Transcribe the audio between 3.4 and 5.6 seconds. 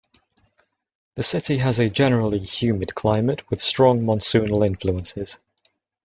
with strong monsoonal influences.